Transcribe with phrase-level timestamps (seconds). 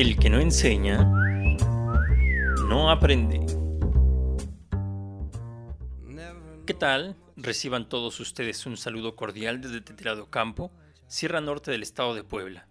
[0.00, 1.04] El que no enseña,
[2.66, 3.38] no aprende.
[6.66, 7.16] ¿Qué tal?
[7.36, 10.72] Reciban todos ustedes un saludo cordial desde Tetirado Campo,
[11.06, 12.66] Sierra Norte del estado de Puebla,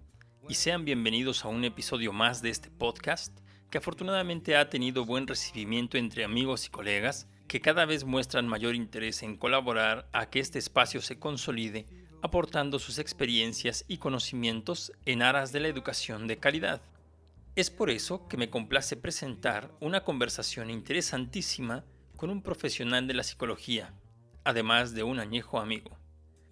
[0.48, 3.38] y sean bienvenidos a un episodio más de este podcast
[3.70, 8.74] que afortunadamente ha tenido buen recibimiento entre amigos y colegas que cada vez muestran mayor
[8.74, 11.86] interés en colaborar a que este espacio se consolide,
[12.24, 16.82] aportando sus experiencias y conocimientos en aras de la educación de calidad.
[17.60, 21.84] Es por eso que me complace presentar una conversación interesantísima
[22.16, 23.94] con un profesional de la psicología,
[24.46, 25.98] además de un añejo amigo,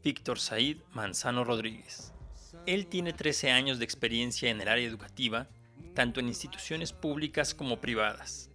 [0.04, 2.12] Víctor Said Manzano Rodríguez.
[2.66, 5.48] Él tiene 13 años de experiencia en el área educativa,
[5.94, 8.50] tanto en instituciones públicas como privadas.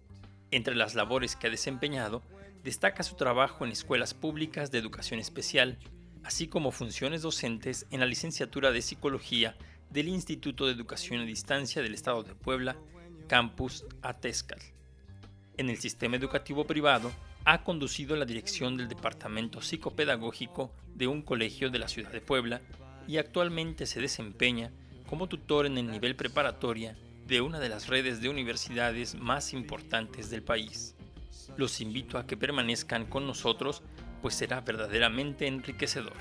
[0.51, 2.21] Entre las labores que ha desempeñado
[2.63, 5.79] destaca su trabajo en escuelas públicas de educación especial,
[6.23, 9.57] así como funciones docentes en la licenciatura de Psicología
[9.93, 12.75] del Instituto de Educación a Distancia del Estado de Puebla,
[13.27, 14.59] Campus Atescal.
[15.55, 17.11] En el sistema educativo privado,
[17.45, 22.61] ha conducido la dirección del Departamento Psicopedagógico de un colegio de la ciudad de Puebla
[23.07, 24.71] y actualmente se desempeña
[25.07, 30.31] como tutor en el nivel preparatoria de una de las redes de universidades más importantes
[30.31, 30.95] del país.
[31.55, 33.83] Los invito a que permanezcan con nosotros,
[34.23, 36.13] pues será verdaderamente enriquecedor.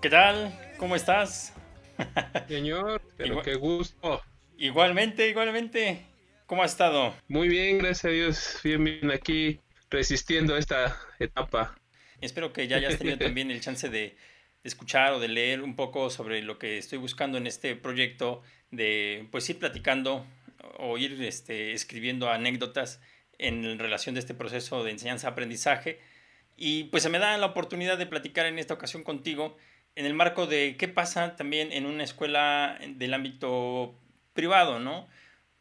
[0.00, 0.54] ¿Qué tal?
[0.78, 1.54] ¿Cómo estás?
[2.48, 4.22] Señor, pero qué gusto.
[4.58, 6.06] Igualmente, igualmente.
[6.46, 7.14] ¿Cómo has estado?
[7.28, 8.60] Muy bien, gracias a Dios.
[8.62, 9.58] Bien, bien aquí
[9.90, 11.74] resistiendo esta etapa.
[12.20, 14.16] Espero que ya hayas tenido también el chance de,
[14.66, 19.28] escuchar o de leer un poco sobre lo que estoy buscando en este proyecto de
[19.30, 20.26] pues ir platicando
[20.78, 23.00] o ir este, escribiendo anécdotas
[23.38, 26.00] en relación de este proceso de enseñanza-aprendizaje.
[26.56, 29.56] Y pues se me da la oportunidad de platicar en esta ocasión contigo
[29.96, 33.98] en el marco de qué pasa también en una escuela del ámbito
[34.34, 35.08] privado, ¿no?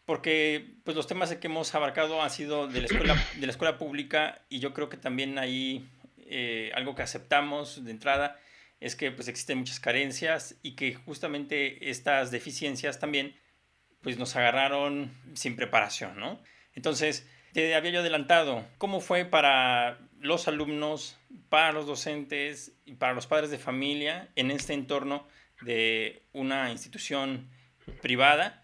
[0.06, 3.78] Porque pues los temas que hemos abarcado han sido de la escuela, de la escuela
[3.78, 5.90] pública y yo creo que también hay
[6.28, 8.40] eh, algo que aceptamos de entrada
[8.80, 13.36] es que pues existen muchas carencias y que justamente estas deficiencias también
[14.02, 16.40] pues nos agarraron sin preparación, ¿no?
[16.74, 21.18] Entonces, te había yo adelantado, ¿cómo fue para los alumnos,
[21.50, 25.28] para los docentes y para los padres de familia en este entorno
[25.62, 27.50] de una institución
[28.02, 28.64] privada?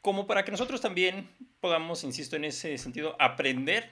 [0.00, 1.28] Como para que nosotros también
[1.60, 3.90] podamos, insisto, en ese sentido, aprender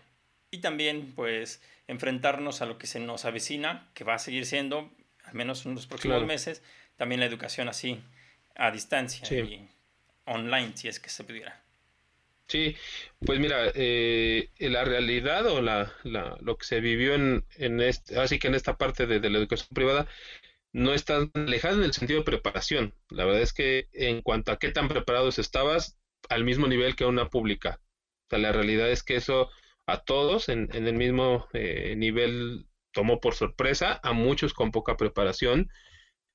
[0.50, 4.90] y también pues enfrentarnos a lo que se nos avecina, que va a seguir siendo
[5.28, 6.62] al menos en los próximos meses,
[6.96, 8.00] también la educación así,
[8.56, 9.68] a distancia y
[10.24, 11.62] online, si es que se pudiera.
[12.48, 12.76] Sí,
[13.20, 18.38] pues mira, eh, la realidad o la, lo que se vivió en, en este, así
[18.38, 20.08] que en esta parte de, la educación privada
[20.72, 22.94] no está alejada en el sentido de preparación.
[23.10, 25.98] La verdad es que en cuanto a qué tan preparados estabas,
[26.30, 27.80] al mismo nivel que una pública.
[28.26, 29.50] O sea, la realidad es que eso
[29.86, 34.96] a todos en, en el mismo eh, nivel tomó por sorpresa a muchos con poca
[34.96, 35.70] preparación,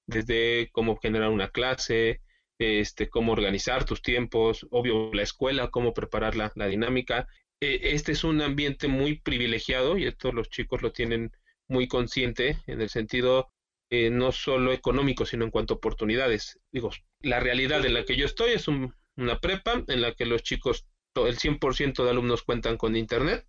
[0.07, 2.22] desde cómo generar una clase,
[2.63, 7.28] este, cómo organizar tus tiempos, obvio la escuela, cómo preparar la, dinámica.
[7.59, 11.31] E, este es un ambiente muy privilegiado y esto los chicos lo tienen
[11.68, 13.50] muy consciente en el sentido
[13.90, 16.59] eh, no solo económico, sino en cuanto a oportunidades.
[16.72, 20.44] Digo, la realidad en la que yo estoy es una prepa en la que los
[20.44, 20.85] chicos,
[21.16, 23.45] el 100% de alumnos cuentan con internet,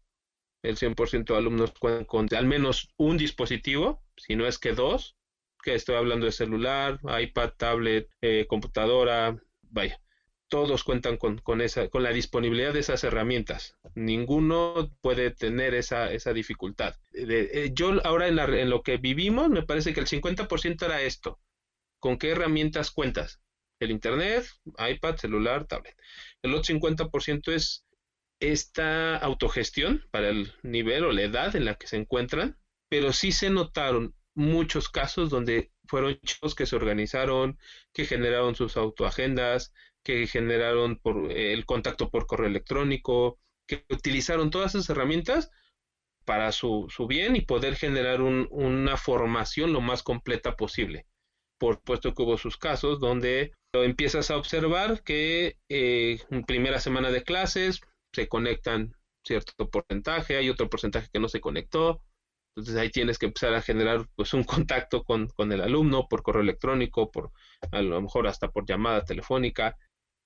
[0.62, 5.16] el 100% de alumnos cuentan con al menos un dispositivo, si no es que dos,
[5.64, 9.98] que estoy hablando de celular, iPad, tablet, eh, computadora, vaya,
[10.48, 13.76] todos cuentan con, con, esa, con la disponibilidad de esas herramientas.
[13.94, 16.94] Ninguno puede tener esa, esa dificultad.
[17.14, 21.41] Eh, yo ahora en, en lo que vivimos, me parece que el 50% era esto.
[21.98, 23.41] ¿Con qué herramientas cuentas?
[23.81, 24.46] El Internet,
[24.78, 25.96] iPad, celular, tablet.
[26.42, 27.86] El otro 50% es
[28.38, 32.58] esta autogestión para el nivel o la edad en la que se encuentran,
[32.88, 37.58] pero sí se notaron muchos casos donde fueron chicos que se organizaron,
[37.92, 39.72] que generaron sus autoagendas,
[40.02, 45.50] que generaron por, el contacto por correo electrónico, que utilizaron todas esas herramientas
[46.25, 51.06] para su, su bien y poder generar una formación lo más completa posible.
[51.58, 57.10] Por puesto que hubo sus casos donde empiezas a observar que eh, en primera semana
[57.10, 57.80] de clases
[58.12, 58.94] se conectan
[59.25, 62.02] cierto porcentaje, hay otro porcentaje que no se conectó,
[62.56, 66.22] entonces ahí tienes que empezar a generar pues un contacto con, con, el alumno por
[66.22, 67.32] correo electrónico, por
[67.72, 69.76] a lo mejor hasta por llamada telefónica.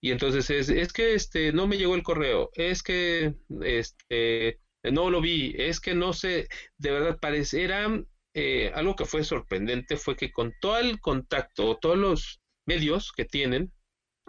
[0.00, 5.10] Y entonces es, es que este no me llegó el correo, es que este no
[5.10, 7.88] lo vi, es que no sé, de verdad pareciera
[8.34, 13.25] eh, algo que fue sorprendente fue que con todo el contacto, todos los medios que
[13.25, 13.72] tienen,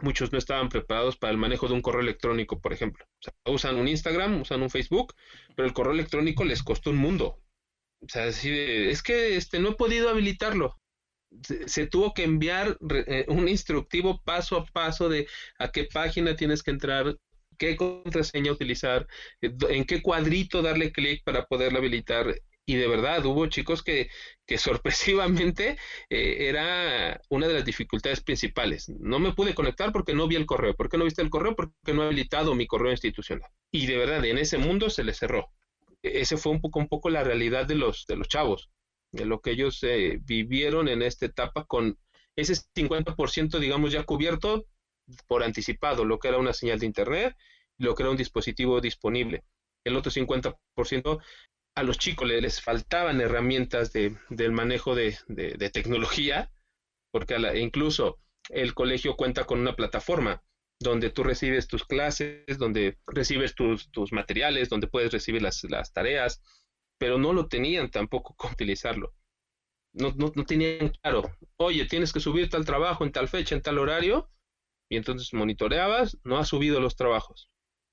[0.01, 3.05] muchos no estaban preparados para el manejo de un correo electrónico, por ejemplo.
[3.45, 5.13] usan un Instagram, usan un Facebook,
[5.55, 7.39] pero el correo electrónico les costó un mundo.
[8.01, 10.77] O sea, es que este, no he podido habilitarlo.
[11.67, 15.27] Se, tuvo que enviar eh, un instructivo paso a paso de
[15.59, 17.17] a qué página tienes que entrar,
[17.57, 19.07] qué contraseña utilizar,
[19.41, 22.33] eh, en qué cuadrito darle clic para poderlo habilitar
[22.69, 24.09] y de verdad hubo chicos que,
[24.45, 25.77] que sorpresivamente
[26.09, 28.89] eh, era una de las dificultades principales.
[28.89, 30.75] No me pude conectar porque no vi el correo.
[30.75, 31.55] ¿Por qué no viste el correo?
[31.55, 33.49] Porque no he habilitado mi correo institucional.
[33.71, 35.49] Y de verdad, en ese mundo se le cerró.
[36.01, 38.69] Ese fue un poco, un poco la realidad de los, de los chavos,
[39.11, 41.97] de lo que ellos eh, vivieron en esta etapa con
[42.35, 44.65] ese 50%, digamos, ya cubierto
[45.27, 47.35] por anticipado, lo que era una señal de Internet,
[47.77, 49.43] lo que era un dispositivo disponible.
[49.83, 51.21] El otro 50%
[51.75, 55.17] a los chicos les faltaban herramientas de, del manejo de,
[55.73, 56.51] tecnología,
[57.11, 58.19] porque incluso
[58.49, 60.43] el colegio cuenta con una plataforma
[60.79, 65.61] donde tú recibes tus clases, donde recibes tus, materiales, donde puedes recibir las,
[65.93, 66.41] tareas,
[66.97, 69.13] pero no lo tenían tampoco cómo utilizarlo.
[69.93, 71.23] No, no, no, tenían claro,
[71.57, 74.29] oye, tienes que subir tal trabajo en tal fecha, en tal horario,
[74.89, 77.49] y entonces monitoreabas, no has subido los trabajos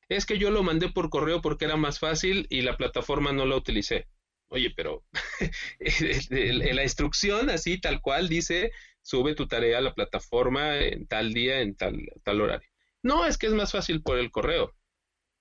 [0.08, 3.46] es que yo lo mandé por correo porque era más fácil y la plataforma no
[3.46, 4.06] la utilicé.
[4.48, 5.04] Oye, pero
[5.80, 8.70] la instrucción así tal cual dice,
[9.02, 12.68] sube tu tarea a la plataforma en tal día, en tal, tal horario.
[13.06, 14.74] No, es que es más fácil por el correo.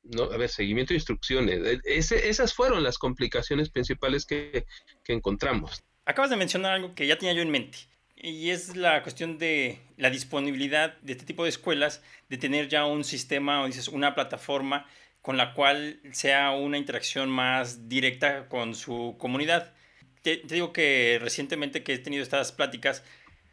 [0.04, 1.82] No, a ver, seguimiento de instrucciones.
[1.84, 4.66] E, esas fueron las complicaciones principales que,
[5.08, 5.84] encontramos.
[6.06, 7.80] Acabas de mencionar algo que ya tenía yo en mente
[8.16, 12.86] y es la cuestión de la disponibilidad de este tipo de escuelas de tener ya
[12.86, 14.86] un sistema o dices una plataforma
[15.24, 19.74] con la cual sea una interacción más directa con su comunidad.
[20.22, 23.04] Te, digo que recientemente que he tenido estas pláticas,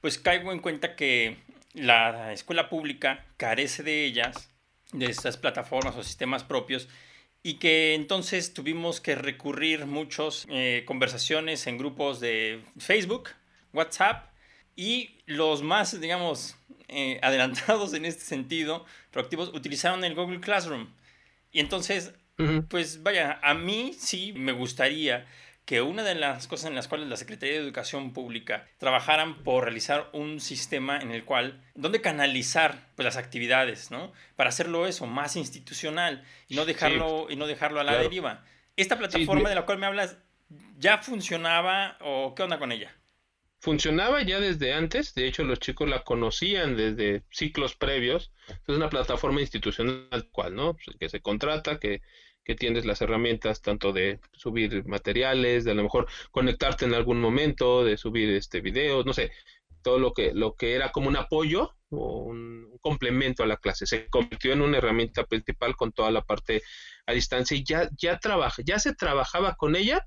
[0.03, 1.39] pues caigo en cuenta que
[1.75, 4.51] la escuela pública carece de ellas,
[4.93, 6.89] de estas plataformas o sistemas propios,
[7.43, 13.31] y que entonces tuvimos que recurrir muchos eh, conversaciones en grupos de Facebook,
[13.73, 14.29] WhatsApp
[14.77, 16.57] y los más, digamos,
[16.89, 20.89] eh, adelantados en este sentido, proactivos, utilizaron el Google Classroom.
[21.51, 22.15] Y entonces,
[22.69, 25.27] pues vaya, a mí sí me gustaría
[25.65, 29.65] que una de las cosas en las cuales la Secretaría de Educación Pública trabajaran por
[29.65, 34.13] realizar un sistema en el cual, donde canalizar pues, las actividades, ¿no?
[34.37, 38.45] Para hacerlo eso, más institucional y no dejarlo, y no dejarlo a la deriva.
[38.77, 40.17] ¿Esta plataforma de la cual me hablas
[40.79, 42.97] ya funcionaba o qué onda con ella?
[43.63, 48.33] funcionaba ya desde antes, de hecho los chicos la conocían desde ciclos previos,
[48.67, 50.75] es una plataforma institucional cual, ¿no?
[50.75, 52.03] Pues, que se contrata, que,
[52.45, 57.21] que tienes las herramientas tanto de subir materiales, de a lo mejor conectarte en algún
[57.21, 59.31] momento, de subir este videos, no sé,
[59.83, 63.87] todo lo que, lo que era como un apoyo o un, complemento a la clase.
[63.87, 66.63] Se convirtió en una herramienta principal con toda la parte
[67.07, 70.07] a distancia y ya, ya trabaja, ya se trabajaba con ella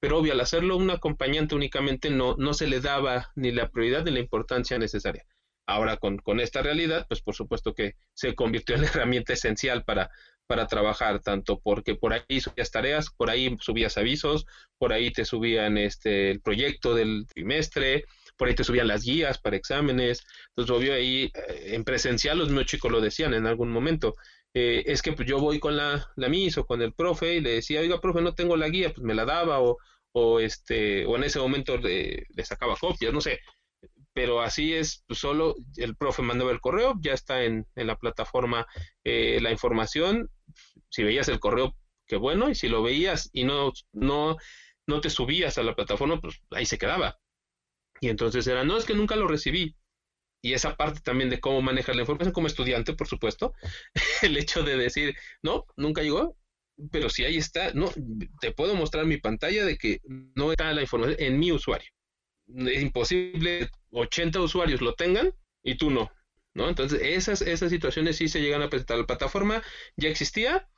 [0.00, 4.02] pero obvio, al hacerlo un acompañante únicamente no, no se le daba ni la prioridad
[4.04, 5.26] ni la importancia necesaria.
[5.66, 9.84] Ahora con, con esta realidad, pues por supuesto que se convirtió en la herramienta esencial
[9.84, 10.10] para,
[10.50, 14.46] para trabajar, tanto porque por ahí subías tareas, por ahí subías avisos,
[14.78, 18.04] por ahí te subían este, el proyecto del trimestre,
[18.36, 20.26] por ahí te subían las guías para exámenes.
[20.48, 24.16] Entonces, obvio, ahí eh, en presencial los míos chicos lo decían en algún momento.
[24.52, 27.40] Eh, es que pues, yo voy con la, la MIS o con el profe y
[27.40, 29.78] le decía, oiga, profe, no tengo la guía, pues me la daba o,
[30.10, 33.38] o, este, o en ese momento le, sacaba copias, no sé.
[34.12, 37.96] Pero así es, pues, solo el profe mandaba el correo, ya está en, en la
[37.96, 38.66] plataforma
[39.04, 40.30] eh, la información.
[40.88, 41.76] Si veías el correo,
[42.06, 44.36] qué bueno, y si lo veías y no, no,
[44.86, 47.18] no te subías a la plataforma, pues ahí se quedaba.
[48.00, 49.76] Y entonces era, no, es que nunca lo recibí
[50.42, 53.52] y esa parte también de cómo manejar la información como estudiante, por supuesto,
[54.22, 56.36] el hecho de decir, no, nunca llegó,
[56.90, 57.90] pero si ahí está, no,
[58.40, 60.00] te puedo mostrar mi pantalla de que
[60.34, 61.90] no está la información en mi usuario.
[62.48, 65.32] Es imposible 80 usuarios lo tengan
[65.62, 66.10] y tú no,
[66.54, 66.68] ¿no?
[66.68, 68.98] Entonces, esas, esas situaciones sí se llegan a presentar.
[68.98, 69.62] La plataforma
[69.96, 70.68] ya existía,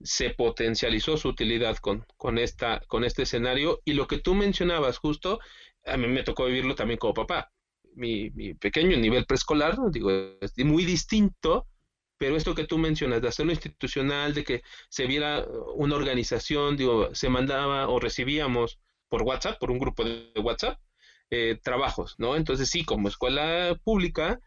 [0.00, 4.98] se potencializó su utilidad con, con, esta, con este escenario y lo que tú mencionabas
[4.98, 5.38] justo,
[5.84, 7.50] a mí me tocó vivirlo también como papá
[7.96, 10.10] mi, mi pequeño nivel preescolar, digo,
[10.58, 11.66] muy distinto,
[12.18, 15.44] pero esto que tú mencionas, de hacerlo institucional, de que se viera
[15.74, 20.78] una organización, digo, se mandaba o recibíamos por WhatsApp, por un grupo de WhatsApp,
[21.30, 22.36] eh, trabajos, ¿no?
[22.36, 24.40] Entonces sí, como escuela pública,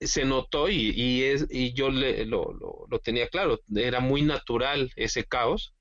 [0.00, 4.22] se notó y, y, es, y yo le, lo, lo, lo, tenía claro, era muy
[4.22, 5.74] natural ese caos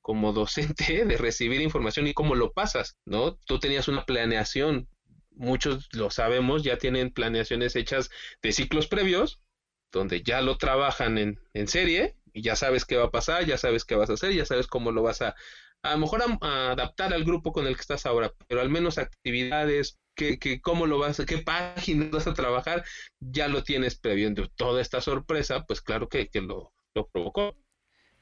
[0.00, 3.36] como docente de recibir información y cómo lo pasas, ¿no?
[3.46, 4.88] Tú tenías una planeación,
[5.30, 8.10] muchos lo sabemos, ya tienen planeaciones hechas
[8.42, 9.40] de ciclos previos,
[9.92, 13.58] donde ya lo trabajan en, en serie y ya sabes qué va a pasar, ya
[13.58, 15.36] sabes qué vas a hacer, ya sabes cómo lo vas a,
[15.82, 18.98] a lo mejor a, adaptar al grupo con el que estás ahora, pero al menos
[18.98, 22.84] actividades, que, que cómo lo vas, qué páginas vas a trabajar,
[23.20, 24.48] ya lo tienes previendo.
[24.48, 27.56] Toda esta sorpresa, pues claro que, que lo, lo provocó.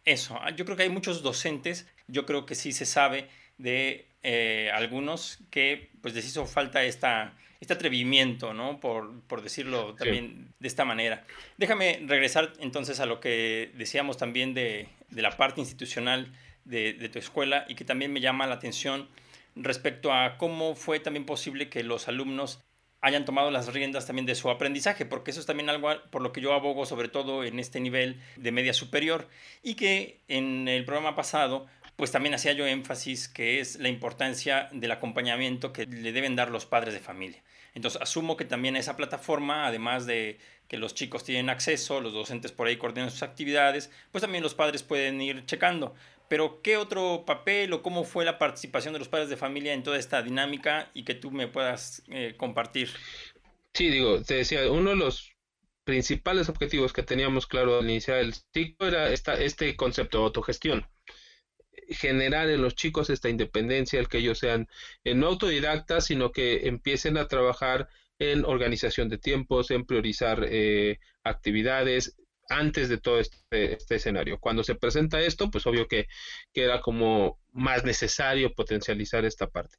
[0.05, 4.09] Eso, ah, yo creo que hay muchos docentes, yo creo que sí se sabe de
[4.23, 8.81] eh, algunos que pues les hizo falta esta, este atrevimiento, ¿no?
[8.81, 11.27] Por, por decirlo también de esta manera.
[11.59, 16.33] Déjame regresar entonces a lo que decíamos también de, de la parte institucional
[16.65, 19.09] de, tu escuela y que también me llama la atención
[19.57, 22.61] respecto a cómo fue también posible que los alumnos
[23.03, 26.33] hayan tomado las riendas también de su aprendizaje, porque eso es también algo por lo
[26.33, 29.29] que yo abogo, sobre todo en este nivel de media superior,
[29.63, 34.69] y que en el programa pasado, pues también hacía yo énfasis que es la importancia
[34.73, 37.43] del acompañamiento que le deben dar los padres de familia.
[37.75, 40.39] Entonces, asumo que también esa plataforma, además de
[40.69, 44.55] que los chicos tienen acceso, los docentes por ahí coordinan sus actividades, pues también los
[44.55, 45.95] padres pueden ir checando.
[46.31, 49.83] Pero, ¿qué otro papel o cómo fue la participación de los padres de familia en
[49.83, 52.89] toda esta dinámica y que tú me puedas eh, compartir?
[53.75, 55.33] Sí, digo, te decía, uno de los
[55.83, 60.87] principales objetivos que teníamos claro al iniciar el ciclo era esta, este concepto de autogestión.
[61.89, 64.69] Generar en los chicos esta independencia, el que ellos sean
[65.03, 67.89] eh, no autodidactas, sino que empiecen a trabajar
[68.21, 72.20] en organización de tiempos, en priorizar eh, actividades,
[72.51, 74.39] antes de todo este, este, escenario.
[74.39, 76.07] Cuando se presenta esto, pues obvio que,
[76.53, 79.79] era como más necesario potencializar esta parte.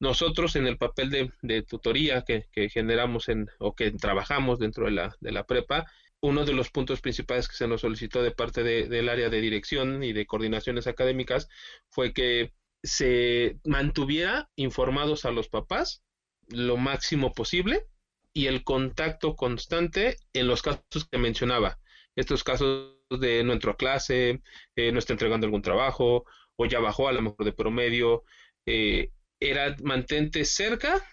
[0.00, 5.16] Nosotros en el papel de, tutoría que, generamos en, o que trabajamos dentro de la,
[5.20, 5.86] de la prepa,
[6.20, 9.40] uno de los puntos principales que se nos solicitó de parte de, del área de
[9.40, 11.48] dirección y de coordinaciones académicas
[11.88, 16.02] fue que se mantuviera informados a los papás
[16.48, 17.86] lo máximo posible
[18.32, 21.78] y el contacto constante en los casos que mencionaba,
[22.16, 24.42] estos casos de no entró a clase,
[24.76, 26.24] eh, no está entregando algún trabajo,
[26.56, 28.24] o ya bajó a lo mejor de promedio,
[28.66, 31.04] eh, era mantente cerca,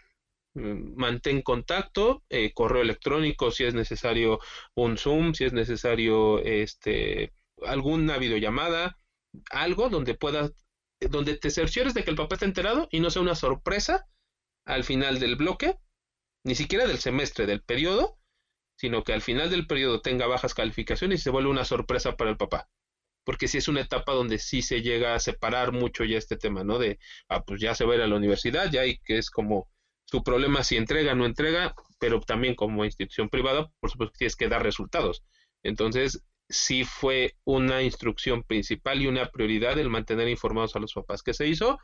[0.54, 4.40] mm, mantén contacto, eh, correo electrónico si es necesario
[4.76, 7.34] un Zoom, si es necesario este
[7.66, 8.98] alguna videollamada,
[9.52, 10.54] algo donde puedas,
[11.00, 14.06] donde te cerciores de que el papá está enterado y no sea una sorpresa
[14.66, 15.78] al final del bloque,
[16.46, 18.19] ni siquiera del semestre, del periodo,
[18.80, 22.32] sino que al final del periodo tenga bajas calificaciones y se vuelve una sorpresa para
[22.32, 22.70] el papá.
[23.26, 26.64] Porque si es una etapa donde sí se llega a separar mucho ya este tema,
[26.64, 26.80] ¿no?
[26.80, 29.30] De, ah, pues ya se va a ir a la universidad, ya y que es
[29.32, 29.68] como
[30.06, 34.38] su problema si entrega o no entrega, pero también como institución privada, por supuesto tienes
[34.38, 35.24] que dar resultados.
[35.62, 41.22] Entonces, sí fue una instrucción principal y una prioridad el mantener informados a los papás.
[41.22, 41.80] ¿Qué se hizo?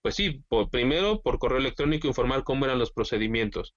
[0.00, 3.74] Pues sí, por, primero por correo electrónico informar cómo eran los procedimientos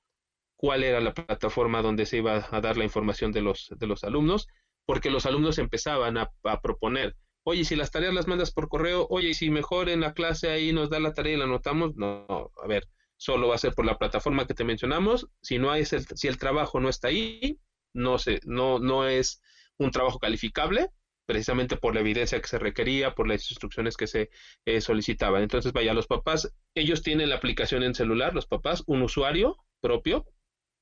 [0.62, 4.04] cuál era la plataforma donde se iba a dar la información de los, de los
[4.04, 4.48] alumnos,
[4.86, 9.34] porque los alumnos empezaban a, proponer, oye, si las tareas las mandas por correo, oye,
[9.34, 12.68] si mejor en la clase ahí nos da la tarea y la anotamos, no, a
[12.68, 12.88] ver,
[13.18, 16.38] solo va a ser por la plataforma que te mencionamos, si no hay si el
[16.38, 17.58] trabajo no está ahí,
[17.96, 19.42] no se, no, no es
[19.80, 20.90] un trabajo calificable,
[21.26, 24.30] precisamente por la evidencia que se requería, por las instrucciones que se
[24.66, 25.42] eh, solicitaban.
[25.42, 30.28] Entonces, vaya, los papás, ellos tienen la aplicación en celular, los papás, un usuario propio,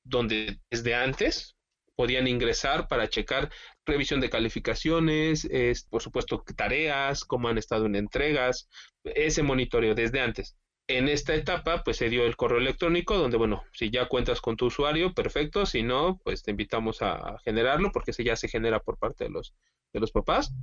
[0.04, 1.56] donde desde antes
[2.00, 3.50] podían ingresar para checar
[3.84, 8.68] revisión de calificaciones, es, por supuesto tareas, cómo han estado en entregas,
[9.04, 10.56] ese monitoreo desde antes.
[10.88, 14.56] En esta etapa, pues se dio el correo electrónico, donde, bueno, si ya cuentas con
[14.56, 18.80] tu usuario, perfecto, si no, pues te invitamos a, generarlo, porque ese ya se genera
[18.80, 19.54] por parte de los,
[19.92, 20.54] de los papás.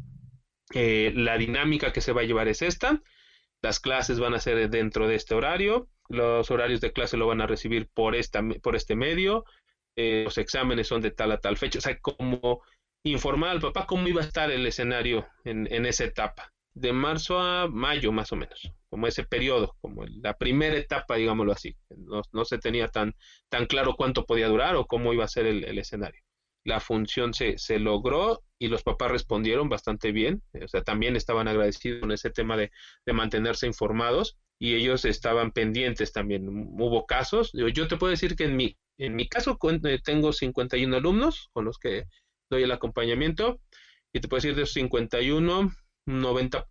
[0.74, 3.01] Eh, la dinámica que se va a llevar es esta,
[3.62, 7.42] las clases van a ser dentro de este horario, los horarios de clase lo van
[7.42, 9.44] a recibir por, esta, por este medio,
[9.96, 12.62] eh, los exámenes son de tal a tal fecha, o sea, como
[13.04, 17.40] informar al papá cómo iba a estar el escenario en, en esa etapa, de marzo
[17.40, 22.22] a mayo más o menos, como ese periodo, como la primera etapa, digámoslo así, no,
[22.32, 23.16] no, se tenía tan,
[23.50, 26.22] tan claro cuánto podía durar o cómo iba a ser el, el escenario.
[26.64, 31.48] La función se, se logró y los papás respondieron bastante bien, o sea, también estaban
[31.48, 32.72] agradecidos con ese tema de,
[33.06, 36.48] de mantenerse informados y ellos estaban pendientes también.
[36.50, 40.98] Hubo casos, yo te puedo decir que en mi, en mi caso eh, tengo 51
[40.98, 42.06] alumnos con los que
[42.50, 43.60] doy el acompañamiento
[44.14, 45.72] y te puedo decir de esos 51,
[46.08, 46.66] 90%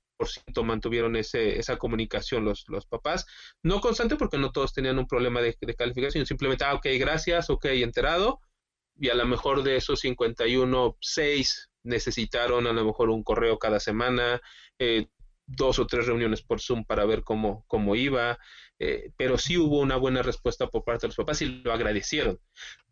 [0.65, 3.27] mantuvieron ese, esa comunicación los, los papás.
[3.63, 7.67] No constante porque no todos tenían un problema de, calificación, simplemente, ah, ok, gracias, ok,
[7.67, 8.41] enterado.
[8.99, 13.81] Y a lo mejor de esos 51, 6 necesitaron a lo mejor un correo cada
[13.81, 14.41] semana,
[14.79, 15.07] eh,
[15.47, 18.39] dos o tres reuniones por Zoom para ver cómo, cómo iba,
[18.79, 22.39] eh, pero sí hubo una buena respuesta por parte de los papás y lo agradecieron.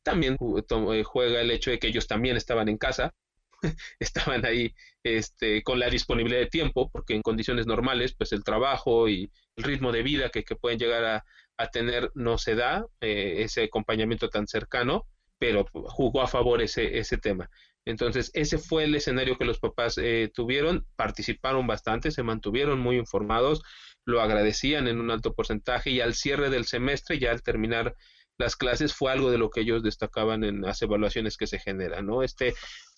[0.03, 3.15] También eh, juega el hecho de que ellos también estaban en casa,
[3.99, 9.09] estaban ahí este, con la disponibilidad de tiempo, porque en condiciones normales, pues el trabajo
[9.09, 11.25] y el ritmo de vida que, pueden llegar a,
[11.73, 15.07] tener no se da, eh, ese acompañamiento tan cercano,
[15.39, 17.49] pero jugó a favor ese, ese tema.
[17.87, 22.97] Entonces, ese fue el escenario que los papás eh, tuvieron, participaron bastante, se mantuvieron muy
[22.97, 23.63] informados,
[24.07, 27.95] lo agradecían en un alto porcentaje y al cierre del semestre, ya al terminar
[28.39, 32.07] las clases, fue algo de lo que ellos destacaban en las evaluaciones que se generan,
[32.07, 32.23] ¿no?
[32.23, 32.55] Este,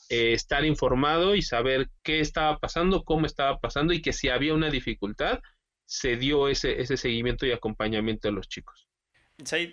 [0.08, 4.54] eh, estar informado y saber qué estaba pasando, cómo estaba pasando y que si había
[4.54, 5.40] una dificultad,
[5.84, 8.88] se dio ese, ese seguimiento y acompañamiento a los chicos.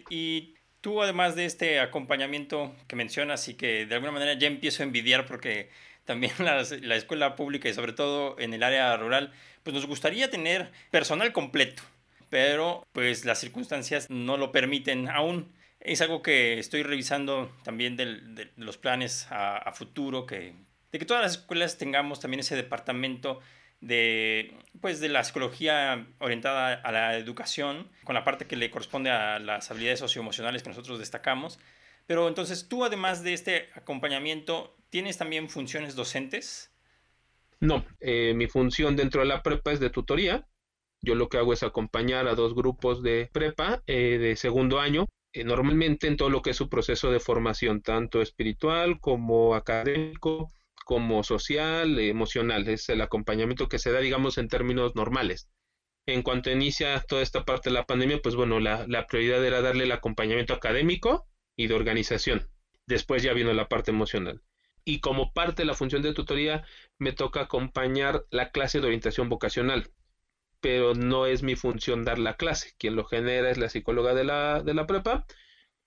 [0.10, 4.84] y Tú, además de este acompañamiento que mencionas y que de alguna manera ya empiezo
[4.84, 5.70] a envidiar porque
[6.04, 9.32] también la, la escuela pública y sobre todo en el área rural,
[9.64, 11.84] pues nos gustaría tener personal completo,
[12.30, 15.54] pero pues las circunstancias no lo permiten aún.
[15.80, 20.54] Es algo que estoy revisando también de los planes a, a futuro, que,
[20.92, 23.40] de que todas las escuelas tengamos también ese departamento
[23.84, 29.10] de, pues, de la psicología orientada a la educación, con la parte que le corresponde
[29.10, 31.60] a las habilidades socioemocionales que nosotros destacamos.
[32.08, 36.72] Pero entonces, tú además de este acompañamiento, ¿tienes también funciones docentes?
[37.60, 40.46] No, eh, mi función dentro de la prepa es de tutoría.
[41.02, 45.08] Yo lo que hago es acompañar a dos grupos de prepa eh, de segundo año,
[45.34, 50.50] eh, normalmente en todo lo que es su proceso de formación, tanto espiritual como académico,
[50.84, 52.68] como social, emocional.
[52.68, 55.50] Es el acompañamiento que se da, digamos, en términos normales.
[56.06, 59.86] En cuanto inicia toda esta parte de la pandemia, pues bueno, la, prioridad era darle
[59.86, 62.50] el acompañamiento académico y de organización.
[62.86, 64.42] Después ya vino la parte emocional.
[64.86, 66.66] Y como parte de la función de tutoría,
[67.00, 69.92] me toca acompañar la clase de orientación vocacional.
[70.60, 72.74] Pero no es mi función dar la clase.
[72.78, 75.26] Quien lo genera es la psicóloga de la, de la prepa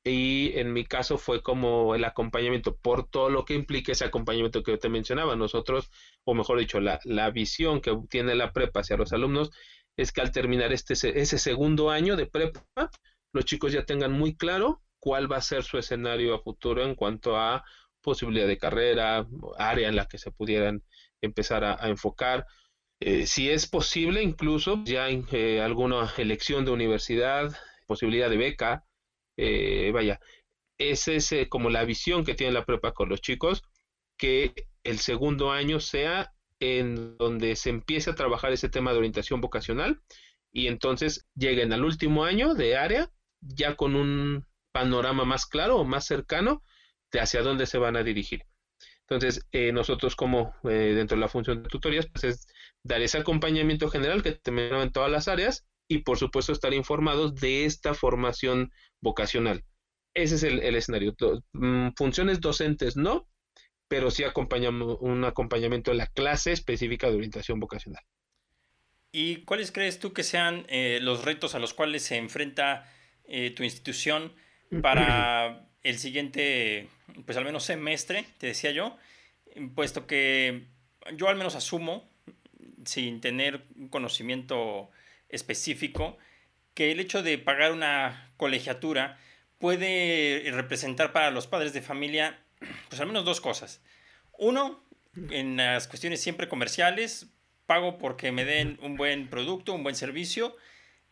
[0.09, 4.62] y en mi caso fue como el acompañamiento por todo lo que implica ese acompañamiento
[4.62, 5.35] que yo te mencionaba.
[5.35, 5.90] Nosotros,
[6.25, 9.51] o mejor dicho, la, la visión que tiene la prepa hacia los alumnos
[9.97, 12.90] es que al terminar este, ese segundo año de prepa,
[13.33, 16.95] los chicos ya tengan muy claro cuál va a ser su escenario a futuro en
[16.95, 17.64] cuanto a
[18.01, 19.27] posibilidad de carrera,
[19.59, 20.85] área en la que se pudieran
[21.21, 22.47] empezar a, enfocar.
[23.01, 27.53] Eh, si es posible, incluso ya eh, alguna elección de universidad,
[27.88, 28.86] posibilidad de beca,
[29.37, 30.20] eh, vaya,
[30.79, 33.62] esa es eh, como la visión que tiene la prepa con los chicos,
[34.18, 34.53] que
[34.85, 40.01] el segundo año sea en donde se empiece a trabajar ese tema de orientación vocacional
[40.53, 45.85] y entonces lleguen al último año de área ya con un panorama más claro o
[45.85, 46.62] más cercano
[47.12, 48.42] de hacia dónde se van a dirigir.
[49.03, 52.46] Entonces, eh, nosotros como dentro de la función de tutorías, pues es
[52.83, 57.35] dar ese acompañamiento general que te en todas las áreas y por supuesto estar informados
[57.35, 58.72] de esta formación
[59.07, 59.64] vocacional.
[60.14, 61.14] Ese es el, escenario.
[61.53, 63.29] Mm, funciones docentes no,
[63.88, 68.03] pero sí acompañamos un acompañamiento de la clase específica de orientación vocacional.
[69.12, 72.92] ¿Y cuáles crees tú que sean eh, los retos a los cuales se enfrenta
[73.25, 74.35] eh, tu institución
[74.83, 76.88] para el siguiente,
[77.25, 78.97] pues al menos semestre, te decía yo,
[79.75, 80.66] puesto que
[81.14, 82.11] yo al menos asumo,
[82.85, 84.90] sin tener un conocimiento
[85.29, 86.19] específico
[86.77, 89.19] que el hecho de pagar una colegiatura
[89.59, 92.39] puede representar para los padres de familia
[92.89, 93.81] pues al menos dos cosas.
[94.39, 94.85] Uno,
[95.31, 97.29] en las cuestiones siempre comerciales,
[97.65, 100.55] pago porque me den un buen producto, un buen servicio.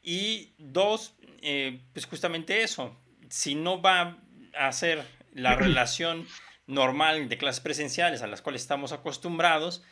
[0.02, 2.94] Y dos, eh, pues justamente eso,
[3.30, 4.18] si no va
[4.54, 6.28] a ser la relación
[6.66, 9.82] normal de clases presenciales a las cuales estamos acostumbrados,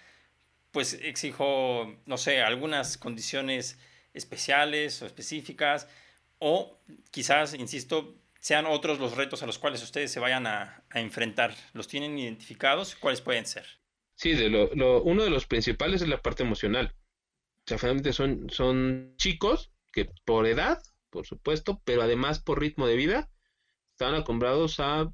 [0.71, 3.79] pues exijo, no sé, algunas condiciones
[4.15, 5.89] especiales o específicas,
[6.39, 11.55] o quizás, insisto, sean otros los retos a los cuales ustedes se vayan a, enfrentar.
[11.73, 12.97] ¿Los tienen identificados?
[12.97, 13.65] ¿Cuáles pueden ser?
[14.17, 16.95] Sí, de lo, uno de los principales es la parte emocional.
[16.95, 22.87] O sea, finalmente son, son chicos que por edad, por supuesto, pero además por ritmo
[22.87, 23.31] de vida,
[23.93, 25.13] están acostumbrados a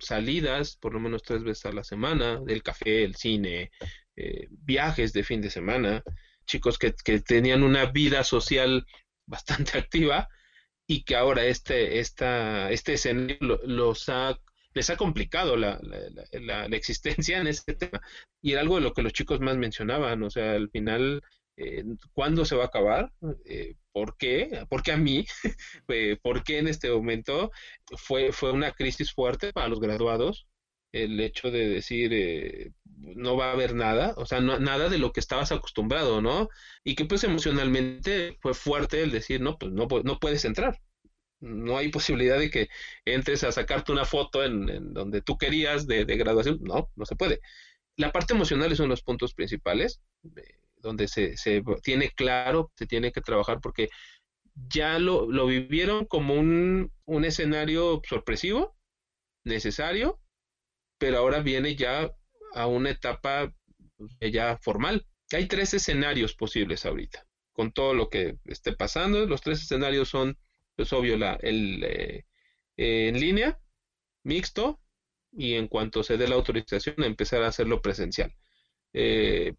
[0.00, 3.70] salidas por lo menos tres veces a la semana, del café, el cine,
[4.16, 6.02] eh, viajes de fin de semana,
[6.46, 8.86] chicos que, tenían una vida social
[9.26, 10.28] bastante activa
[10.86, 14.38] y que ahora este, esta, este escenario los ha,
[14.72, 15.80] les ha complicado la,
[16.32, 18.00] la, existencia en este tema.
[18.40, 21.22] Y era algo de lo que los chicos más mencionaban, o sea, al final,
[21.56, 23.12] eh, ¿cuándo se va a acabar?
[23.46, 24.64] Eh, ¿Por qué?
[24.68, 25.24] ¿Por qué a mí?
[25.88, 27.50] Eh, ¿Por qué en este momento?
[27.96, 30.46] Fue, fue una crisis fuerte para los graduados,
[31.04, 35.12] el hecho de decir eh, no va a haber nada, o sea, nada de lo
[35.12, 36.48] que estabas acostumbrado, ¿no?
[36.84, 40.80] Y que pues emocionalmente fue fuerte el decir, no, pues no, no puedes entrar.
[41.40, 42.68] No hay posibilidad de que
[43.04, 46.58] entres a sacarte una foto en, donde tú querías de, graduación.
[46.62, 47.40] No, no se puede.
[47.96, 50.00] La parte emocional es uno de los puntos principales,
[50.78, 53.88] donde se, se, tiene claro, se tiene que trabajar porque
[54.68, 58.76] ya lo, lo vivieron como un, un escenario sorpresivo,
[59.44, 60.18] necesario,
[60.98, 62.10] pero ahora viene ya
[62.54, 63.52] a una etapa
[63.96, 65.06] pues, ya formal.
[65.32, 69.26] Hay tres escenarios posibles ahorita, con todo lo que esté pasando.
[69.26, 70.38] Los tres escenarios son,
[70.76, 72.24] pues obvio, la, el eh,
[72.76, 73.58] en línea,
[74.24, 74.80] mixto,
[75.32, 78.34] y en cuanto se dé la autorización, empezar a hacerlo presencial.
[78.92, 79.54] Eh,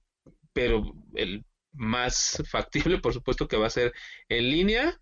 [0.54, 3.93] pero el más factible, por supuesto, que va a ser
[4.30, 5.00] en línea,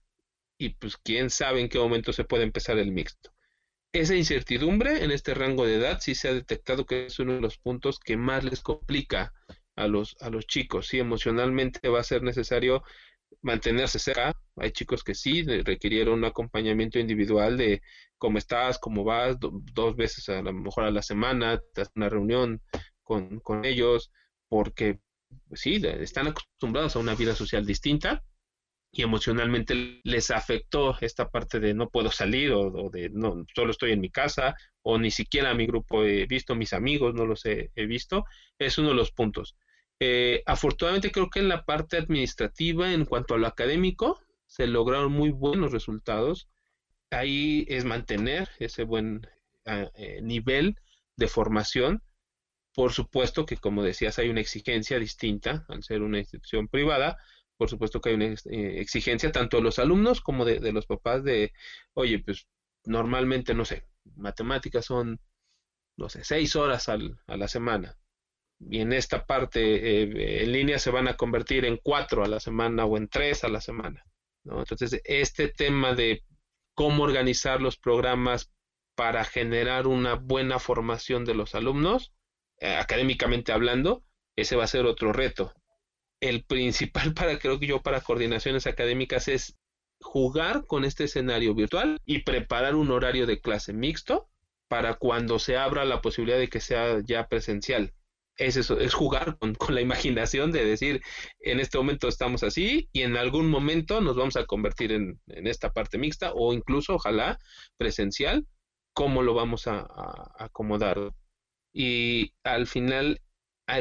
[0.58, 3.35] y pues quién sabe en qué momento se puede empezar el mixto
[4.00, 7.42] esa incertidumbre en este rango de edad sí se ha detectado que es uno de
[7.42, 9.34] los puntos que más les complica
[9.76, 10.88] a los, a los chicos.
[10.88, 12.84] Sí, emocionalmente va a ser necesario
[13.42, 14.36] mantenerse cerca.
[14.58, 17.82] Hay chicos que sí requirieron un acompañamiento individual de
[18.18, 21.62] cómo estás, cómo vas, dos veces a lo mejor a la semana,
[21.96, 22.62] una reunión
[23.04, 24.12] con, con ellos,
[24.50, 25.00] porque
[25.48, 28.24] pues sí, están acostumbrados a una vida social distinta
[28.98, 33.92] y emocionalmente les afectó esta parte de no puedo salir o, de no solo estoy
[33.92, 37.70] en mi casa o ni siquiera mi grupo he visto, mis amigos no los he,
[37.76, 38.24] visto,
[38.58, 39.58] es uno de los puntos.
[40.00, 45.12] Eh, afortunadamente creo que en la parte administrativa, en cuanto a lo académico, se lograron
[45.12, 46.48] muy buenos resultados.
[47.12, 49.28] Ahí es mantener ese buen
[49.66, 50.78] ah, eh, nivel
[51.18, 52.02] de formación.
[52.74, 57.18] Por supuesto que, como decías, hay una exigencia distinta al ser una institución privada,
[57.58, 61.24] por supuesto que hay una eh, exigencia tanto de los alumnos como de, los papás
[61.24, 61.54] de,
[61.94, 62.48] oye, pues
[62.86, 65.20] normalmente, no sé, matemáticas son,
[65.98, 67.98] no sé, seis horas al, a la semana.
[68.60, 72.40] Y en esta parte eh, en línea se van a convertir en cuatro a la
[72.40, 74.06] semana o en tres a la semana.
[74.46, 76.24] Entonces, este tema de
[76.76, 78.52] cómo organizar los programas
[78.96, 82.14] para generar una buena formación de los alumnos,
[82.60, 84.04] eh, académicamente hablando,
[84.38, 85.54] ese va a ser otro reto
[86.30, 89.58] el principal para, creo que yo, para coordinaciones académicas es
[90.02, 94.30] jugar con este escenario virtual y preparar un horario de clase mixto
[94.68, 97.94] para cuando se abra la posibilidad de que sea ya presencial.
[98.38, 101.02] Es eso, es jugar con, la imaginación de decir,
[101.40, 105.72] en este momento estamos así y en algún momento nos vamos a convertir en, esta
[105.72, 107.40] parte mixta o incluso, ojalá,
[107.78, 108.46] presencial,
[108.94, 109.88] cómo lo vamos a
[110.38, 111.14] acomodar.
[111.74, 113.22] Y al final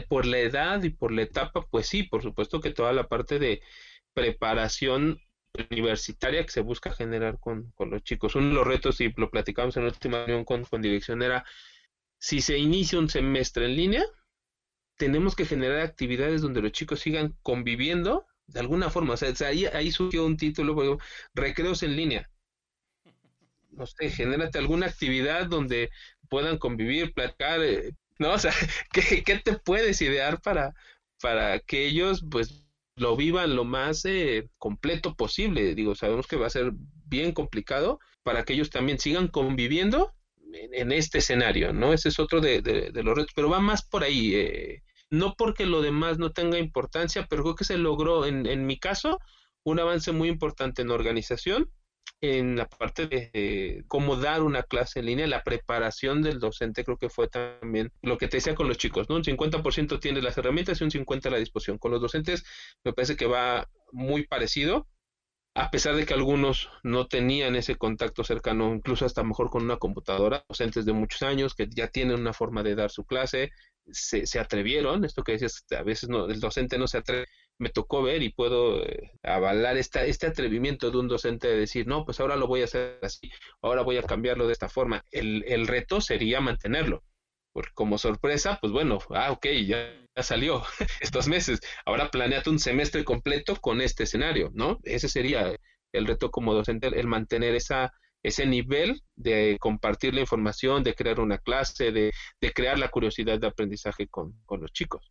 [0.08, 3.38] por la edad y por la etapa, pues sí, por supuesto que toda la parte
[3.38, 3.62] de
[4.14, 5.20] preparación
[5.70, 8.34] universitaria que se busca generar con, los chicos.
[8.34, 11.44] Uno de los retos, y lo platicamos en la última reunión con, dirección, era
[12.18, 14.04] si se inicia un semestre en línea,
[14.96, 19.14] tenemos que generar actividades donde los chicos sigan conviviendo de alguna forma.
[19.14, 20.98] O sea, ahí, ahí surgió un título,
[21.34, 22.30] recreos en línea.
[23.70, 25.90] No sé, genérate alguna actividad donde
[26.28, 28.32] puedan convivir, platicar, eh, ¿no?
[28.32, 28.52] O sea,
[28.92, 30.74] ¿qué, te puedes idear para,
[31.20, 35.74] para que ellos, pues, lo vivan lo más eh, completo posible?
[35.74, 36.72] Digo, sabemos que va a ser
[37.06, 40.12] bien complicado para que ellos también sigan conviviendo
[40.52, 41.92] en, este escenario, ¿no?
[41.92, 44.34] Ese es otro de, de, los retos, pero va más por ahí.
[44.34, 48.66] Eh, no porque lo demás no tenga importancia, pero creo que se logró, en, en
[48.66, 49.18] mi caso,
[49.64, 51.70] un avance muy importante en organización
[52.24, 56.96] en la parte de cómo dar una clase en línea, la preparación del docente creo
[56.96, 59.16] que fue también lo que te decía con los chicos, ¿no?
[59.16, 61.78] Un 50% tiene las herramientas y un 50% a la disposición.
[61.78, 62.44] Con los docentes
[62.84, 64.88] me parece que va muy parecido,
[65.54, 69.76] a pesar de que algunos no tenían ese contacto cercano, incluso hasta mejor con una
[69.76, 73.50] computadora, docentes de muchos años que ya tienen una forma de dar su clase,
[73.90, 77.26] se, se atrevieron, esto que decías, a veces no, el docente no se atreve
[77.58, 81.86] me tocó ver y puedo eh, avalar esta, este atrevimiento de un docente de decir,
[81.86, 83.30] no, pues ahora lo voy a hacer así,
[83.62, 85.04] ahora voy a cambiarlo de esta forma.
[85.10, 87.04] El, el reto sería mantenerlo.
[87.54, 90.62] Porque como sorpresa, pues bueno, ah, ok, ya, ya salió
[91.00, 91.60] estos meses.
[91.86, 94.78] Ahora planeate un semestre completo con este escenario, ¿no?
[94.82, 95.56] Ese sería
[95.92, 101.20] el reto como docente, el mantener esa, ese nivel de compartir la información, de crear
[101.20, 105.10] una clase, de, de crear la curiosidad de aprendizaje con, con los chicos.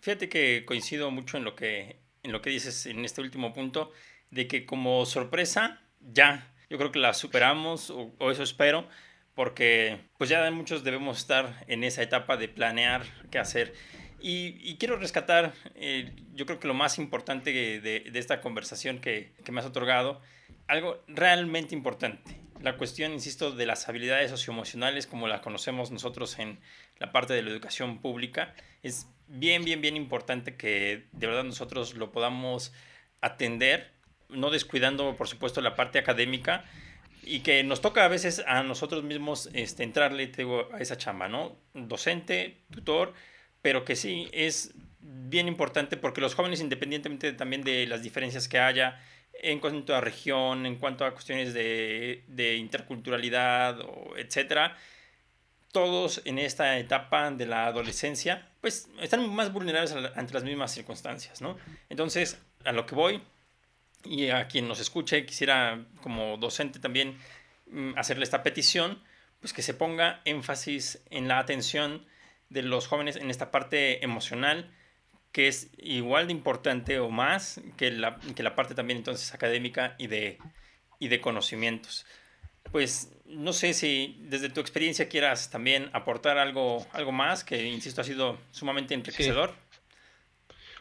[0.00, 3.90] Fíjate que coincido mucho en lo que, en lo que dices en este último punto,
[4.30, 8.88] de que como sorpresa, ya, yo creo que la superamos, o, eso espero,
[9.34, 13.74] porque pues ya muchos debemos estar en esa etapa de planear qué hacer.
[14.26, 19.52] Y, quiero rescatar, eh, yo creo que lo más importante de, esta conversación que, que,
[19.52, 20.22] me has otorgado,
[20.66, 26.58] algo realmente importante, la cuestión, insisto, de las habilidades socioemocionales como las conocemos nosotros en
[26.98, 31.92] la parte de la educación pública, es bien, bien, bien importante que de verdad nosotros
[31.92, 32.72] lo podamos
[33.20, 33.92] atender,
[34.30, 36.64] no descuidando, por supuesto, la parte académica
[37.26, 40.30] y que nos toca a veces a nosotros mismos este, entrarle
[40.72, 41.56] a esa chamba, ¿no?
[41.74, 43.14] Docente, tutor,
[43.62, 48.58] pero que sí es bien importante porque los jóvenes, independientemente también de las diferencias que
[48.58, 49.00] haya
[49.42, 54.76] en cuanto a región, en cuanto a cuestiones de, de interculturalidad, o etcétera,
[55.72, 61.42] todos en esta etapa de la adolescencia, pues están más vulnerables ante las mismas circunstancias,
[61.42, 61.56] ¿no?
[61.88, 63.20] Entonces, a lo que voy,
[64.04, 67.18] y a quien nos escuche, quisiera como docente también
[67.70, 69.02] mm, hacerle esta petición,
[69.40, 72.06] pues que se ponga énfasis en la atención
[72.50, 74.70] de los jóvenes en esta parte emocional,
[75.32, 79.96] que es igual de importante o más que la, que la parte también entonces académica
[79.98, 80.38] y de,
[80.98, 82.06] y de conocimientos
[82.70, 88.00] pues no sé si desde tu experiencia quieras también aportar algo, algo más, que insisto
[88.00, 89.54] ha sido sumamente enriquecedor.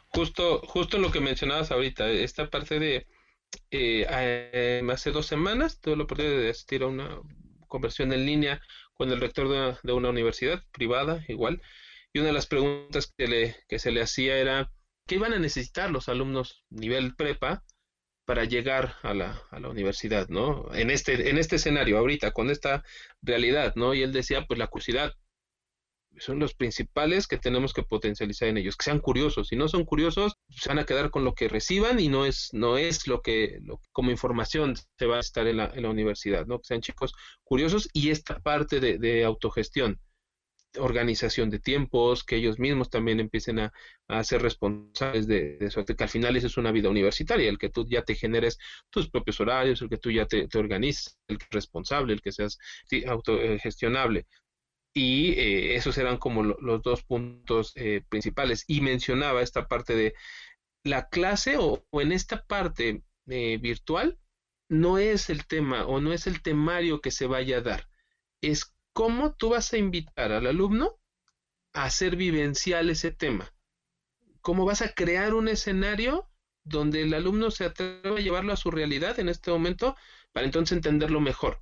[0.09, 3.07] Justo, justo lo que mencionabas ahorita, esta parte de
[3.71, 7.19] eh, hace dos semanas tuve la oportunidad de asistir a una
[7.67, 8.61] conversión en línea
[8.93, 11.61] con el rector de, de una universidad privada, igual,
[12.13, 14.71] y una de las preguntas que, le, se le hacía era,
[15.07, 17.63] ¿qué iban a necesitar los alumnos nivel prepa
[18.25, 20.73] para llegar a la, a la universidad, ¿no?
[20.73, 22.83] En este, en este escenario, ahorita, con esta
[23.21, 23.93] realidad, ¿no?
[23.93, 25.13] Y él decía, pues la curiosidad,
[26.17, 29.47] son los principales que tenemos que potencializar en ellos, que sean curiosos.
[29.47, 32.49] Si no son curiosos, se van a quedar con lo que reciban y no es,
[32.53, 33.59] no es lo que
[33.91, 36.59] como información se va a estar en la, en la universidad, ¿no?
[36.59, 39.99] Que sean chicos curiosos y esta parte de, de autogestión
[40.79, 43.71] organización de tiempos, que ellos mismos también empiecen a,
[44.23, 47.85] ser responsables de, eso, que al final eso es una vida universitaria, el que tú
[47.89, 48.57] ya te generes
[48.89, 52.57] tus propios horarios, el que tú ya te, organices, el que responsable, el que seas
[53.07, 54.25] autogestionable.
[54.93, 58.63] Y eh, esos eran como los dos puntos eh, principales.
[58.67, 60.13] Y mencionaba esta parte de
[60.83, 64.19] la clase o, en esta parte eh, virtual,
[64.69, 67.89] no es el tema o no es el temario que se vaya a dar,
[68.41, 70.99] es ¿cómo tú vas a invitar al alumno
[71.73, 73.53] a hacer vivencial ese tema?
[74.41, 76.29] ¿Cómo vas a crear un escenario
[76.63, 79.95] donde el alumno se atreva a llevarlo a su realidad en este momento
[80.31, 81.61] para entonces entenderlo mejor?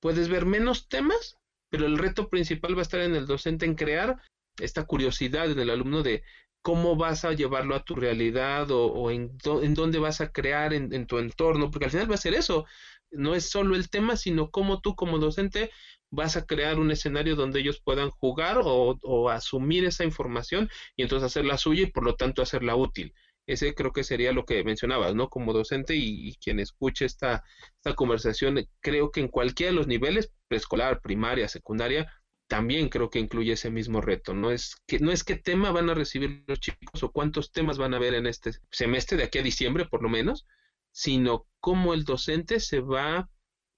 [0.00, 1.38] Puedes ver menos temas,
[1.72, 4.20] pero el reto principal va a estar en el docente en crear
[4.60, 6.22] esta curiosidad en el alumno de
[6.60, 11.16] cómo vas a llevarlo a tu realidad o, en, dónde vas a crear en, tu
[11.16, 12.66] entorno, porque al final va a ser eso,
[13.10, 15.70] no es solo el tema, sino cómo tú como docente
[16.10, 21.24] vas a crear un escenario donde ellos puedan jugar o, asumir esa información y entonces
[21.24, 23.14] hacerla suya y por lo tanto hacerla útil.
[23.46, 25.28] Ese creo que sería lo que mencionabas, ¿no?
[25.28, 27.42] Como docente y, quien escuche esta,
[27.76, 32.12] esta conversación, creo que en cualquiera de los niveles, preescolar, primaria, secundaria,
[32.52, 34.34] también creo que incluye ese mismo reto.
[34.34, 37.78] No es que no es qué tema van a recibir los chicos o cuántos temas
[37.78, 40.46] van a ver en este semestre de aquí a diciembre, por lo menos,
[40.90, 43.30] sino cómo el docente se va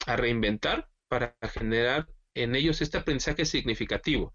[0.06, 4.34] a reinventar para generar en ellos este aprendizaje significativo.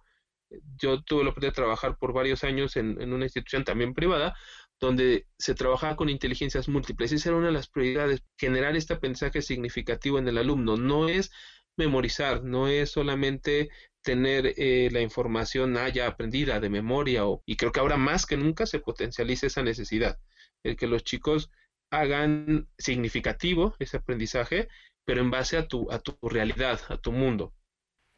[0.77, 4.35] Yo tuve la oportunidad de trabajar por varios años en, una institución también privada,
[4.79, 7.11] donde se trabajaba con inteligencias múltiples.
[7.11, 10.77] Esa era una de las prioridades, generar este aprendizaje significativo en el alumno.
[10.77, 11.31] No es
[11.77, 13.69] memorizar, no es solamente
[14.01, 18.37] tener eh, la información ya aprendida de memoria, o, y creo que ahora más que
[18.37, 20.19] nunca se potencializa esa necesidad,
[20.63, 21.51] el que los chicos
[21.91, 24.67] hagan significativo ese aprendizaje,
[25.05, 27.53] pero en base a tu, a tu realidad, a tu mundo.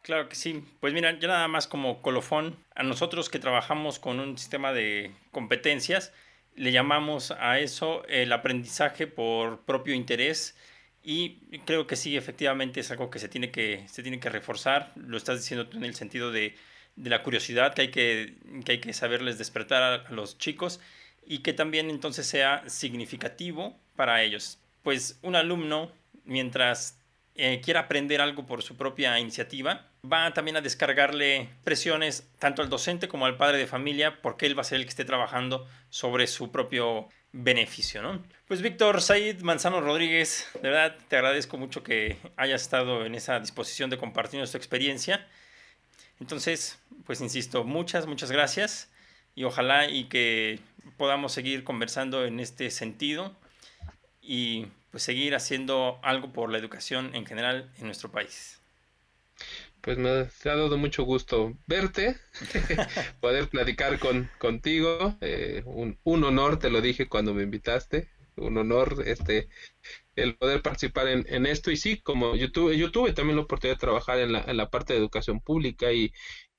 [0.04, 0.64] Claro que sí.
[0.80, 5.12] Pues mira, ya nada más como colofón, a nosotros que trabajamos con un sistema de
[5.32, 6.12] competencias,
[6.56, 10.56] le llamamos a eso el aprendizaje por propio interés
[11.04, 14.92] y creo que sí, efectivamente es algo que se tiene que, se tiene que reforzar.
[14.96, 16.56] Lo estás diciendo tú en el sentido de,
[16.96, 18.36] de la curiosidad que hay que,
[18.66, 20.80] que hay que saberles despertar a, los chicos
[21.26, 24.60] y que también entonces sea significativo para ellos.
[24.84, 25.92] Pues un alumno,
[26.26, 27.00] mientras
[27.36, 32.70] eh, quiera aprender algo por su propia iniciativa, va también a descargarle presiones tanto al
[32.70, 35.68] docente como al padre de familia, porque él va a ser el que esté trabajando
[35.90, 38.22] sobre su propio beneficio, ¿no?
[38.48, 43.40] Pues Víctor Said Manzano Rodríguez, de verdad te agradezco mucho que hayas estado en esa
[43.40, 45.28] disposición de compartir tu experiencia.
[46.20, 48.90] Entonces, pues insisto, muchas, muchas gracias
[49.34, 50.60] y ojalá y que
[50.98, 53.36] podamos seguir conversando en este sentido
[54.22, 58.61] y pues seguir haciendo algo por la educación en general en nuestro país.
[59.82, 62.16] Pues me ha dado mucho gusto verte,
[63.20, 65.18] poder platicar con, contigo.
[65.22, 69.50] Eh, un, un, honor, te lo dije cuando me invitaste, un honor este
[70.16, 74.20] el poder participar en, esto y sí, como yo tuve, también la oportunidad de trabajar
[74.20, 76.12] en la, en la parte de educación pública y,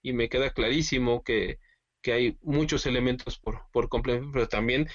[0.03, 1.59] y me queda clarísimo que,
[2.03, 4.89] que hay muchos elementos por, por complementar, pero también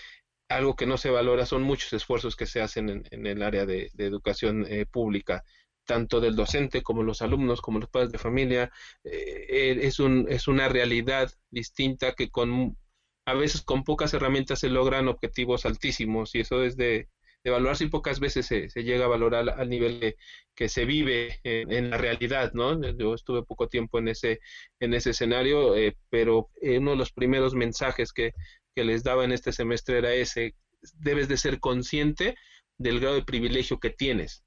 [0.50, 3.66] algo que no se valora son muchos esfuerzos que se hacen en, en el área
[3.66, 5.44] de, educación eh, pública,
[5.88, 8.72] tanto del docente como los alumnos, como los padres de familia.
[9.04, 12.78] Eh, es, un, es una realidad distinta que con
[13.26, 17.10] a veces con pocas herramientas se logran objetivos altísimos y eso es de,
[17.44, 20.16] de valorarse y pocas veces se, llega a valorar al nivel
[20.56, 22.80] que se vive en, la realidad, ¿no?
[22.98, 24.40] Yo estuve poco tiempo en ese,
[24.80, 28.32] en ese escenario, eh, pero uno de los primeros mensajes que,
[28.74, 30.56] que les daba en este semestre era ese,
[31.00, 32.36] debes de ser consciente
[32.78, 34.44] del grado de privilegio que tienes.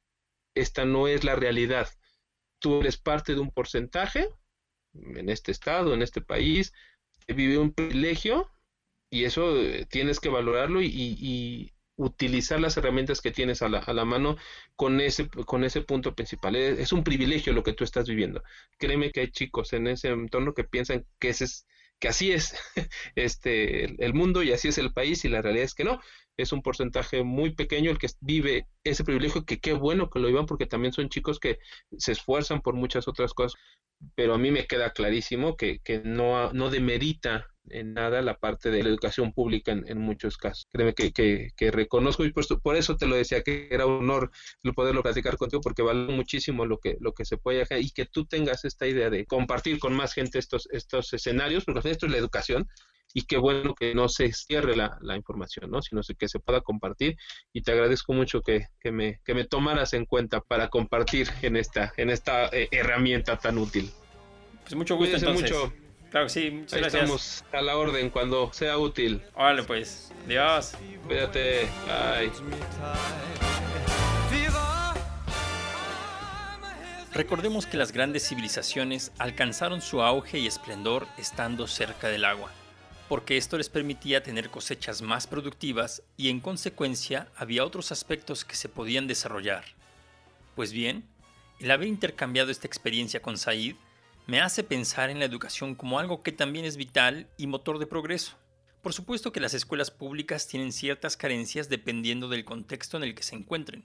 [0.61, 1.88] Esta no es la realidad.
[2.59, 4.29] Tú eres parte de un porcentaje
[4.92, 6.75] en este estado, en este país,
[7.27, 8.51] que vive un privilegio
[9.09, 13.92] y eso eh, tienes que valorarlo y, utilizar las herramientas que tienes a la, a
[13.92, 14.38] la, mano
[14.75, 16.57] con ese, con ese punto principal.
[16.57, 18.42] Es, un privilegio lo que tú estás viviendo.
[18.79, 21.66] Créeme que hay chicos en ese entorno que piensan que ese es
[22.00, 22.56] que así es
[23.14, 26.00] este el mundo y así es el país y la realidad es que no.
[26.36, 30.28] Es un porcentaje muy pequeño el que vive ese privilegio que qué bueno que lo
[30.28, 31.58] vivan porque también son chicos que
[31.98, 33.60] se esfuerzan por muchas otras cosas.
[34.14, 38.70] Pero a mí me queda clarísimo que, que no, no demerita en nada la parte
[38.70, 40.66] de la educación pública en, muchos casos.
[40.70, 44.31] Créeme que, que, reconozco y por, eso te lo decía que era un honor
[44.75, 48.07] poderlo platicar contigo porque vale muchísimo lo que, lo que se puede hacer y que
[48.07, 52.12] tú tengas esta idea de compartir con más gente estos, estos escenarios, porque esto es
[52.12, 52.68] la educación
[53.12, 55.83] y qué bueno que no se cierre la, la información, ¿no?
[55.83, 57.16] sino que se pueda compartir
[57.53, 61.57] y te agradezco mucho que, que, me, que me tomaras en cuenta para compartir en
[61.57, 63.90] esta, en esta eh, herramienta tan útil.
[64.62, 65.51] Pues mucho gusto entonces.
[65.51, 65.89] Mucho.
[66.11, 67.03] Claro que sí, muchas gracias.
[67.03, 69.23] Estamos a la orden cuando sea útil.
[69.35, 70.11] Órale, pues.
[70.27, 70.73] Adiós.
[71.07, 71.68] Cuídate.
[71.87, 72.33] Bye.
[77.12, 82.51] Recordemos que las grandes civilizaciones alcanzaron su auge y esplendor estando cerca del agua,
[83.09, 88.55] porque esto les permitía tener cosechas más productivas y en consecuencia había otros aspectos que
[88.55, 89.64] se podían desarrollar.
[90.55, 91.05] Pues bien,
[91.59, 93.75] el haber intercambiado esta experiencia con Said
[94.26, 97.87] me hace pensar en la educación como algo que también es vital y motor de
[97.87, 98.37] progreso.
[98.83, 103.22] Por supuesto que las escuelas públicas tienen ciertas carencias dependiendo del contexto en el que
[103.22, 103.85] se encuentren,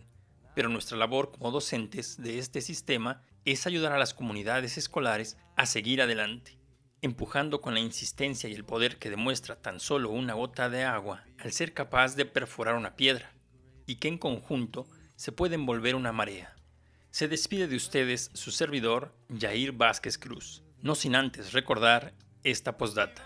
[0.56, 5.66] pero nuestra labor como docentes de este sistema es ayudar a las comunidades escolares a
[5.66, 6.58] seguir adelante,
[7.02, 11.26] empujando con la insistencia y el poder que demuestra tan solo una gota de agua
[11.38, 13.34] al ser capaz de perforar una piedra,
[13.86, 16.55] y que en conjunto se puede envolver una marea.
[17.16, 23.26] Se despide de ustedes su servidor, Jair Vázquez Cruz, no sin antes recordar esta postdata.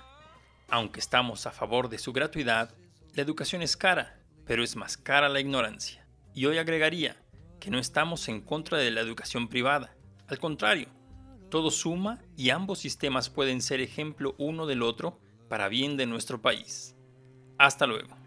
[0.67, 2.71] Aunque estamos a favor de su gratuidad,
[3.15, 6.05] la educación es cara, pero es más cara la ignorancia.
[6.35, 7.17] Y hoy agregaría
[7.59, 9.95] que no estamos en contra de la educación privada.
[10.27, 10.89] Al contrario,
[11.49, 16.39] todo suma y ambos sistemas pueden ser ejemplo uno del otro para bien de nuestro
[16.43, 16.95] país.
[17.57, 18.18] Hasta luego.